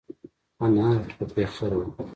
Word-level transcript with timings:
انار 0.65 1.01
په 1.17 1.25
پېخر 1.33 1.71
وه. 1.77 1.85